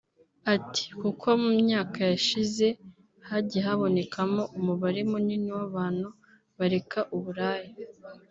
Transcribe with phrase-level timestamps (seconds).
[0.55, 2.67] Ati “Kuko mu myaka yashize
[3.29, 6.07] hagiye habonekamo umubare munini w’abantu
[6.57, 7.69] bareka uburaya